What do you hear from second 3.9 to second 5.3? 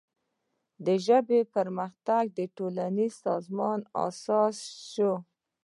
اساس شو.